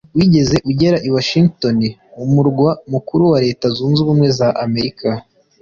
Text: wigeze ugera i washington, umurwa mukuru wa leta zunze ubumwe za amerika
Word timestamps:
wigeze 0.17 0.55
ugera 0.69 0.97
i 1.07 1.09
washington, 1.15 1.77
umurwa 2.23 2.69
mukuru 2.93 3.23
wa 3.31 3.39
leta 3.45 3.65
zunze 3.75 3.99
ubumwe 4.01 4.27
za 4.37 4.47
amerika 4.65 5.07